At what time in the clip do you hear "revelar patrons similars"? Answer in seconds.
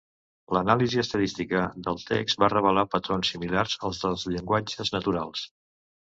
2.53-3.75